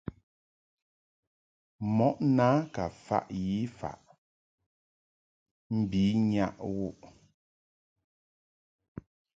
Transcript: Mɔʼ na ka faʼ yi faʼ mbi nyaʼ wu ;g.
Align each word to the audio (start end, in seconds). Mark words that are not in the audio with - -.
Mɔʼ 1.95 2.15
na 2.35 2.47
ka 2.73 2.83
faʼ 3.05 3.25
yi 3.45 3.57
faʼ 3.77 3.99
mbi 5.79 6.01
nyaʼ 6.31 6.55
wu 6.75 6.87
;g. 6.99 7.01